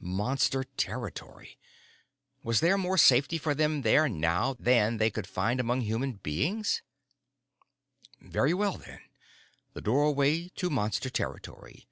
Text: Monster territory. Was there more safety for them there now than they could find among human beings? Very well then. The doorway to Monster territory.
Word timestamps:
Monster 0.00 0.64
territory. 0.64 1.58
Was 2.42 2.60
there 2.60 2.78
more 2.78 2.96
safety 2.96 3.36
for 3.36 3.54
them 3.54 3.82
there 3.82 4.08
now 4.08 4.54
than 4.58 4.96
they 4.96 5.10
could 5.10 5.26
find 5.26 5.60
among 5.60 5.82
human 5.82 6.12
beings? 6.14 6.80
Very 8.22 8.54
well 8.54 8.78
then. 8.78 9.00
The 9.74 9.82
doorway 9.82 10.48
to 10.56 10.70
Monster 10.70 11.10
territory. 11.10 11.86